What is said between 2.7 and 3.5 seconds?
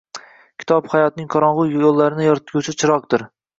chiroqdir.